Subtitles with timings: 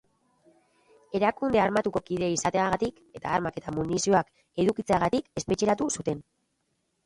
[1.19, 4.35] Erakunde armatuko kide izateagatik eta armak eta munizioak
[4.67, 6.29] edukitzeagatik espetxeratu zuten.